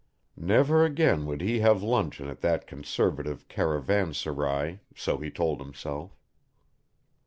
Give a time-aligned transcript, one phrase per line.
[0.35, 6.17] Never again would he have luncheon at that Conservative Caravanserai, so he told himself.